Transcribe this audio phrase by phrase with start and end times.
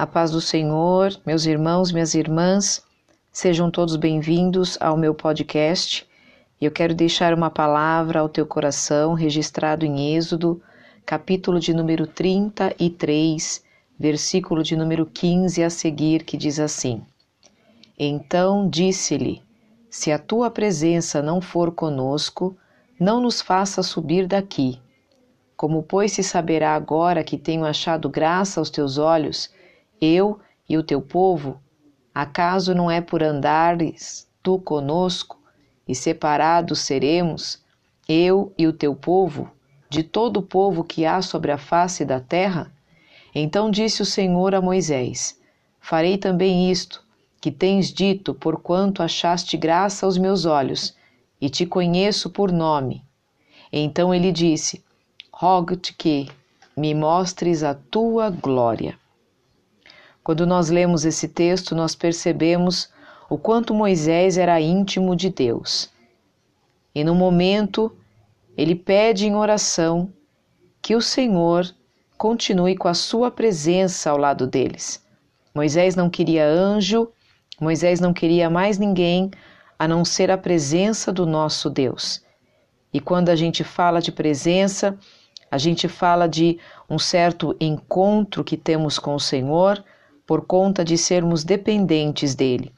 [0.00, 2.82] A paz do Senhor, meus irmãos, minhas irmãs,
[3.30, 6.08] sejam todos bem-vindos ao meu podcast.
[6.58, 10.62] Eu quero deixar uma palavra ao teu coração, registrado em Êxodo,
[11.04, 13.62] capítulo de número 33,
[13.98, 17.04] versículo de número 15 a seguir, que diz assim:
[17.98, 19.42] Então disse-lhe:
[19.90, 22.56] Se a tua presença não for conosco,
[22.98, 24.80] não nos faça subir daqui.
[25.58, 29.50] Como, pois, se saberá agora que tenho achado graça aos teus olhos,
[30.00, 31.60] eu e o teu povo?
[32.14, 35.38] Acaso não é por andares tu conosco
[35.86, 37.62] e separados seremos,
[38.08, 39.50] eu e o teu povo,
[39.88, 42.72] de todo o povo que há sobre a face da terra?
[43.34, 45.38] Então disse o Senhor a Moisés:
[45.80, 47.04] Farei também isto,
[47.40, 50.96] que tens dito, porquanto achaste graça aos meus olhos,
[51.40, 53.04] e te conheço por nome.
[53.72, 54.84] Então ele disse:
[55.32, 56.28] Rogo-te que
[56.76, 58.98] me mostres a tua glória.
[60.30, 62.88] Quando nós lemos esse texto, nós percebemos
[63.28, 65.90] o quanto Moisés era íntimo de Deus.
[66.94, 67.90] E no momento,
[68.56, 70.12] ele pede em oração
[70.80, 71.68] que o Senhor
[72.16, 75.04] continue com a sua presença ao lado deles.
[75.52, 77.08] Moisés não queria anjo,
[77.60, 79.32] Moisés não queria mais ninguém
[79.76, 82.24] a não ser a presença do nosso Deus.
[82.94, 84.96] E quando a gente fala de presença,
[85.50, 86.56] a gente fala de
[86.88, 89.84] um certo encontro que temos com o Senhor,
[90.30, 92.72] por conta de sermos dependentes dele.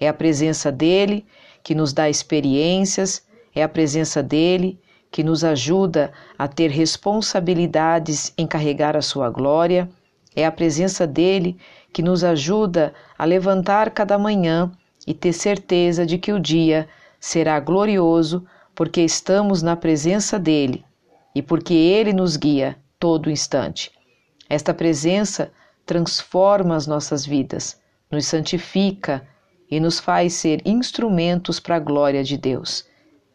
[0.00, 1.24] É a presença dele
[1.62, 8.48] que nos dá experiências, é a presença dele que nos ajuda a ter responsabilidades em
[8.48, 9.88] carregar a sua glória,
[10.34, 11.56] é a presença dele
[11.92, 14.68] que nos ajuda a levantar cada manhã
[15.06, 16.88] e ter certeza de que o dia
[17.20, 20.84] será glorioso porque estamos na presença dele
[21.32, 23.92] e porque ele nos guia todo instante.
[24.50, 25.52] Esta presença
[25.88, 29.26] transforma as nossas vidas, nos santifica
[29.70, 32.84] e nos faz ser instrumentos para a glória de Deus.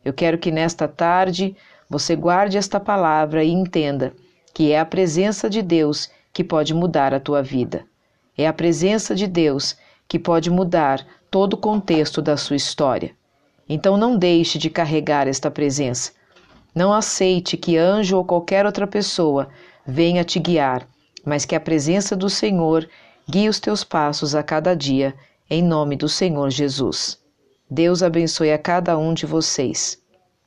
[0.05, 1.57] Eu quero que nesta tarde
[1.89, 4.13] você guarde esta palavra e entenda
[4.53, 7.85] que é a presença de Deus que pode mudar a tua vida.
[8.37, 9.75] É a presença de Deus
[10.07, 13.15] que pode mudar todo o contexto da sua história.
[13.67, 16.11] Então não deixe de carregar esta presença.
[16.75, 19.49] Não aceite que anjo ou qualquer outra pessoa
[19.87, 20.87] venha te guiar
[21.25, 22.87] mas que a presença do Senhor
[23.29, 25.15] guie os teus passos a cada dia,
[25.49, 27.19] em nome do Senhor Jesus.
[27.69, 30.02] Deus abençoe a cada um de vocês.